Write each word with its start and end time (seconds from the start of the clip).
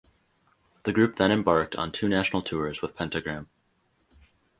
The 0.83 0.93
group 0.93 1.15
then 1.17 1.31
embarked 1.31 1.75
on 1.75 1.91
two 1.91 2.09
national 2.09 2.41
tours 2.41 2.81
with 2.81 2.95
Pentagram. 2.95 3.49